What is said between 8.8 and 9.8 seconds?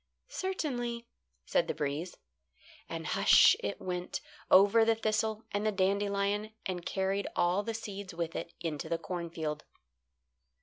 the cornfield.